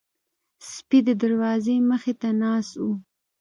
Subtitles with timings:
[0.71, 2.93] سپي د دروازې مخې ته ناست وو.